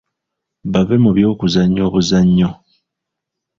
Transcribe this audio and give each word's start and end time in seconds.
Bave 0.71 0.95
mu 1.03 1.11
by'okuzannya 1.15 1.81
obuzannyo. 1.87 2.49